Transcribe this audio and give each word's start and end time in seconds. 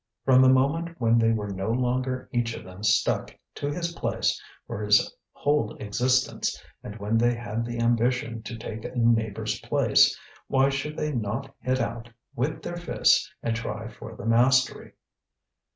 From 0.25 0.41
the 0.41 0.49
moment 0.49 0.99
when 0.99 1.19
they 1.19 1.31
were 1.31 1.51
no 1.51 1.69
longer 1.69 2.27
each 2.31 2.55
of 2.55 2.63
them 2.63 2.81
stuck 2.81 3.37
to 3.53 3.69
his 3.71 3.93
place 3.93 4.41
for 4.65 4.81
his 4.81 5.15
whole 5.31 5.75
existence, 5.75 6.59
and 6.81 6.95
when 6.97 7.19
they 7.19 7.35
had 7.35 7.63
the 7.63 7.77
ambition 7.79 8.41
to 8.41 8.57
take 8.57 8.83
a 8.83 8.95
neighbour's 8.95 9.59
place, 9.59 10.17
why 10.47 10.69
should 10.69 10.97
they 10.97 11.11
not 11.11 11.53
hit 11.59 11.79
out 11.79 12.09
with 12.35 12.63
their 12.63 12.77
fists 12.77 13.31
and 13.43 13.55
try 13.55 13.89
for 13.89 14.15
the 14.15 14.25
mastery? 14.25 14.93